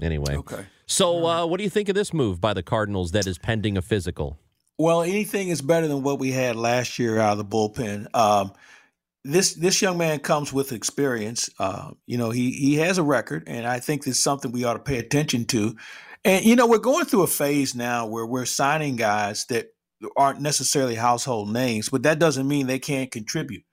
[0.00, 0.36] Anyway.
[0.36, 0.66] Okay.
[0.86, 3.76] So, uh, what do you think of this move by the Cardinals that is pending
[3.76, 4.38] a physical?
[4.78, 8.14] Well, anything is better than what we had last year out of the bullpen.
[8.14, 8.52] Um,
[9.24, 11.50] this this young man comes with experience.
[11.58, 14.74] Uh, you know, he he has a record, and I think it's something we ought
[14.74, 15.74] to pay attention to.
[16.24, 19.68] And you know, we're going through a phase now where we're signing guys that
[20.16, 23.64] aren't necessarily household names, but that doesn't mean they can't contribute.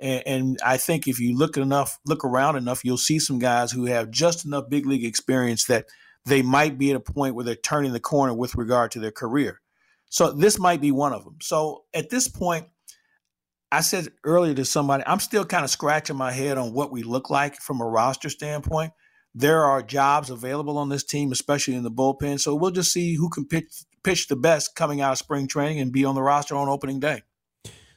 [0.00, 3.72] And, and I think if you look enough, look around enough, you'll see some guys
[3.72, 5.86] who have just enough big league experience that
[6.24, 9.12] they might be at a point where they're turning the corner with regard to their
[9.12, 9.60] career.
[10.08, 11.36] So this might be one of them.
[11.40, 12.66] So at this point,
[13.72, 17.02] I said earlier to somebody, I'm still kind of scratching my head on what we
[17.02, 18.92] look like from a roster standpoint.
[19.34, 22.40] There are jobs available on this team, especially in the bullpen.
[22.40, 25.80] So we'll just see who can pitch, pitch the best coming out of spring training
[25.80, 27.22] and be on the roster on opening day.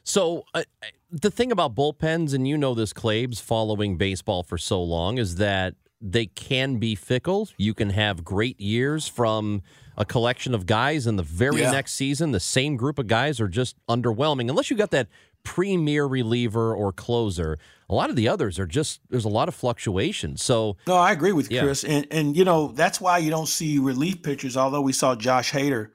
[0.04, 0.64] So, uh,
[1.10, 5.36] the thing about bullpens, and you know this, Claves, following baseball for so long, is
[5.36, 7.48] that they can be fickle.
[7.58, 9.62] You can have great years from
[9.96, 11.72] a collection of guys, and the very Yeah.
[11.72, 14.48] next season, the same group of guys are just underwhelming.
[14.48, 15.08] Unless you got that
[15.42, 17.58] premier reliever or closer,
[17.88, 20.36] a lot of the others are just there's a lot of fluctuation.
[20.36, 21.64] So, No, I agree with you, Yeah.
[21.64, 21.84] Chris.
[21.84, 25.52] And and you know, that's why you don't see relief pitchers, although we saw Josh
[25.52, 25.88] Hader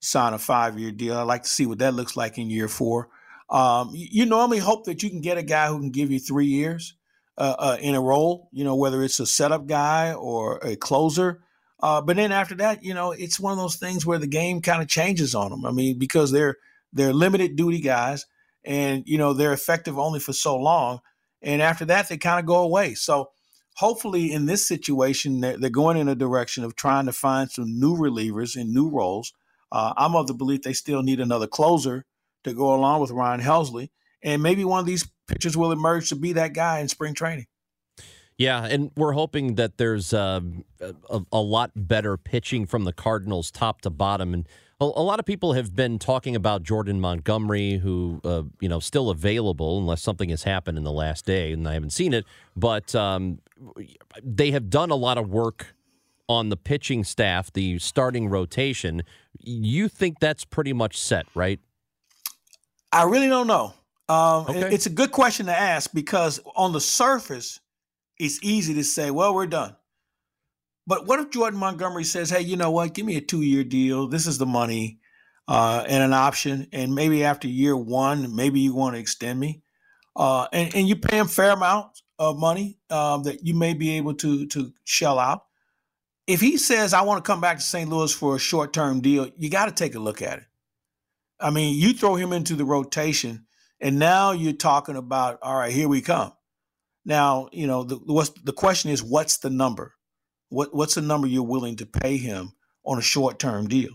[0.00, 1.16] sign a five year deal.
[1.16, 3.08] I'd like to see what that looks like in year four.
[3.48, 6.18] Um, you, you normally hope that you can get a guy who can give you
[6.18, 6.94] three years
[7.38, 11.42] uh, uh, in a role, you know, whether it's a setup guy or a closer.
[11.80, 14.62] Uh, but then after that, you know, it's one of those things where the game
[14.62, 15.66] kind of changes on them.
[15.66, 16.56] I mean, because they're
[16.92, 18.24] they're limited duty guys,
[18.64, 21.00] and you know they're effective only for so long,
[21.42, 22.94] and after that they kind of go away.
[22.94, 23.30] So
[23.74, 27.78] hopefully, in this situation, they're, they're going in a direction of trying to find some
[27.78, 29.34] new relievers in new roles.
[29.70, 32.06] Uh, I'm of the belief they still need another closer
[32.46, 33.90] to go along with Ryan Helsley,
[34.22, 37.46] and maybe one of these pitchers will emerge to be that guy in spring training.
[38.38, 43.50] yeah, and we're hoping that there's um, a, a lot better pitching from the Cardinals
[43.50, 44.34] top to bottom.
[44.34, 44.48] And
[44.80, 48.78] a, a lot of people have been talking about Jordan Montgomery, who, uh, you know,
[48.78, 52.24] still available unless something has happened in the last day, and I haven't seen it.
[52.54, 53.38] But um,
[54.22, 55.74] they have done a lot of work
[56.28, 59.02] on the pitching staff, the starting rotation.
[59.38, 61.60] You think that's pretty much set, right?
[62.96, 63.74] I really don't know.
[64.08, 64.74] Um, it- Okay.
[64.74, 67.60] It's a good question to ask because on the surface,
[68.18, 69.76] it's easy to say, well, we're done.
[70.86, 72.94] But what if Jordan Montgomery says, hey, you know what?
[72.94, 74.06] Give me a two year deal.
[74.08, 75.00] This is the money
[75.48, 76.68] uh, and an option.
[76.72, 79.62] And maybe after year one, maybe you want to extend me.
[80.14, 83.96] Uh, and, and you pay him fair amount of money um, that you may be
[83.98, 85.42] able to, to shell out.
[86.26, 87.90] If he says, I want to come back to St.
[87.90, 90.44] Louis for a short term deal, you got to take a look at it.
[91.40, 93.46] I mean, you throw him into the rotation,
[93.80, 96.32] and now you're talking about, all right, here we come.
[97.04, 99.94] Now, you know, the what's, the question is, what's the number?
[100.48, 102.52] What what's the number you're willing to pay him
[102.84, 103.90] on a short term deal?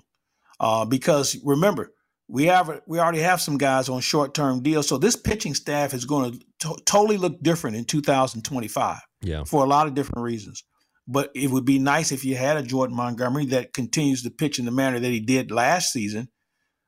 [0.60, 1.92] Uh, because remember,
[2.28, 5.94] we have we already have some guys on short term deals, so this pitching staff
[5.94, 9.44] is going to totally look different in 2025 Yeah.
[9.44, 10.64] for a lot of different reasons.
[11.08, 14.60] But it would be nice if you had a Jordan Montgomery that continues to pitch
[14.60, 16.30] in the manner that he did last season.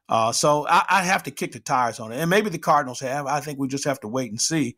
[0.09, 2.99] Uh, so I, I have to kick the tires on it, and maybe the Cardinals
[2.99, 3.25] have.
[3.25, 4.77] I think we just have to wait and see.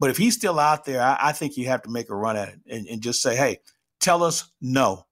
[0.00, 2.36] But if he's still out there, I, I think you have to make a run
[2.36, 3.58] at it and, and just say, "Hey,
[4.00, 5.06] tell us no,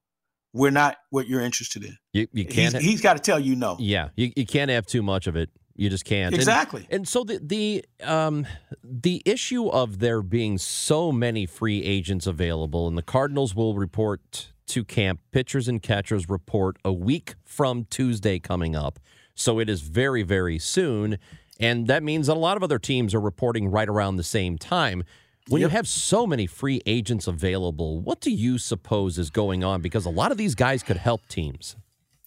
[0.53, 2.75] we're not what you're interested in." You, you can't.
[2.75, 3.77] he's got to tell you no.
[3.79, 5.49] Yeah, you, you can't have too much of it.
[5.75, 6.33] You just can't.
[6.33, 6.85] And- Exactly.
[6.91, 8.45] And, so the the um
[8.83, 14.49] the issue of there being so many free agents available, and the Cardinals will report
[14.67, 15.21] to camp.
[15.31, 18.99] Pitchers and catchers report a week from Tuesday coming up,
[19.35, 21.17] so it is very very soon,
[21.59, 24.57] and that means that a lot of other teams are reporting right around the same
[24.57, 25.03] time.
[25.49, 25.71] When Yep.
[25.71, 29.81] you have so many free agents available, what do you suppose is going on?
[29.81, 31.75] Because a lot of these guys could help teams.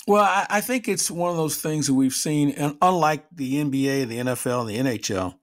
[0.07, 3.55] Well, I, I think it's one of those things that we've seen, and unlike the
[3.55, 5.35] NBA, the NFL, and the NHL,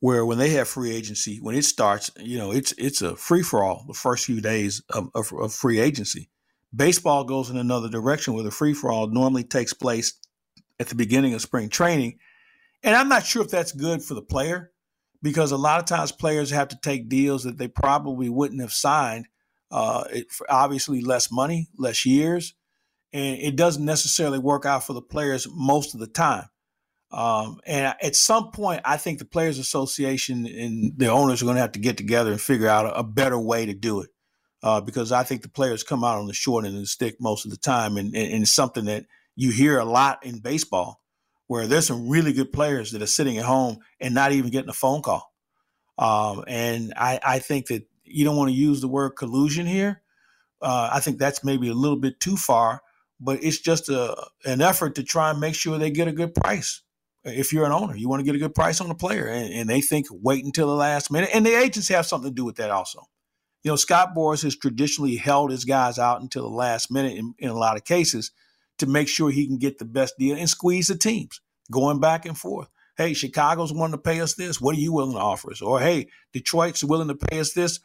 [0.00, 3.42] where when they have free agency, when it starts, you know, it's it's a free
[3.42, 6.30] for all the first few days of, of, of free agency.
[6.74, 10.14] Baseball goes in another direction where the free for all normally takes place
[10.80, 12.18] at the beginning of spring training,
[12.82, 14.72] and I'm not sure if that's good for the player
[15.22, 18.72] because a lot of times players have to take deals that they probably wouldn't have
[18.72, 19.28] signed.
[19.70, 22.54] Uh, for obviously, less money, less years
[23.12, 26.44] and it doesn't necessarily work out for the players most of the time.
[27.10, 31.56] Um, and at some point, I think the Players Association and the owners are going
[31.56, 34.10] to have to get together and figure out a, a better way to do it.
[34.62, 37.16] Uh, because I think the players come out on the short end of the stick
[37.18, 39.06] most of the time, and, and, and it's something that
[39.36, 41.02] you hear a lot in baseball,
[41.46, 44.70] where there's some really good players that are sitting at home and not even getting
[44.70, 45.32] a phone call.
[45.98, 50.02] Um, and I, I think that you don't want to use the word collusion here.
[50.62, 52.82] Uh, I think that's maybe a little bit too far
[53.20, 56.34] but it's just a an effort to try and make sure they get a good
[56.34, 56.82] price.
[57.22, 59.52] If you're an owner, you want to get a good price on a player, and,
[59.52, 62.46] and they think wait until the last minute, and the agents have something to do
[62.46, 63.08] with that also.
[63.62, 67.34] You know, Scott Boras has traditionally held his guys out until the last minute in,
[67.38, 68.32] in a lot of cases
[68.80, 71.40] to make sure he can get the best deal and squeeze the teams,
[71.70, 72.68] going back and forth.
[72.96, 74.60] Hey, Chicago's willing to pay us this.
[74.60, 75.62] What are you willing to offer us?
[75.62, 77.80] Or hey, Detroit's willing to pay us this.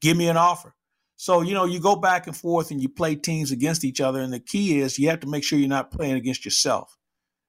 [0.00, 0.74] Give me an offer.
[1.16, 4.20] So, you know, you go back and forth and you play teams against each other.
[4.20, 6.96] And the key is you have to make sure you're not playing against yourself.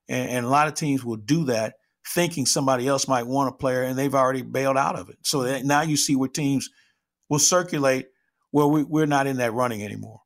[0.07, 1.75] And, and a lot of teams will do that
[2.07, 5.17] thinking somebody else might want a player and they've already bailed out of it.
[5.23, 6.69] So now you see where teams
[7.29, 8.07] will circulate
[8.51, 10.21] where we, we're not in that running anymore.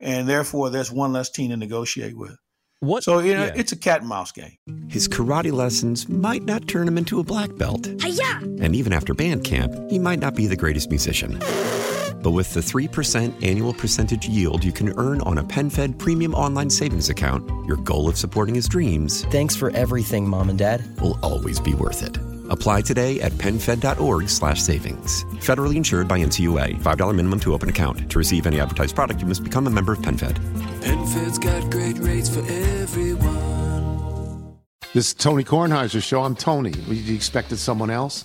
[0.00, 2.36] And therefore, there's one less team to negotiate with.
[2.80, 3.02] What?
[3.02, 3.52] So, you know, yeah.
[3.56, 4.56] it's a cat and mouse game.
[4.88, 7.88] His karate lessons might not turn him into a black belt.
[8.00, 8.38] Hi-ya!
[8.62, 11.40] And even after band camp, he might not be the greatest musician.
[12.22, 16.70] But with the 3% annual percentage yield you can earn on a PenFed premium online
[16.70, 20.84] savings account, your goal of supporting his dreams Thanks for everything, Mom and Dad.
[21.00, 22.18] will always be worth it.
[22.50, 25.24] Apply today at PenFed.org slash savings.
[25.40, 26.82] Federally insured by NCUA.
[26.82, 28.10] $5 minimum to open account.
[28.10, 30.38] To receive any advertised product, you must become a member of PenFed.
[30.80, 33.38] PenFed's got great rates for everyone.
[34.94, 36.22] This is Tony Kornheiser's show.
[36.22, 36.72] I'm Tony.
[36.88, 38.24] You expected someone else?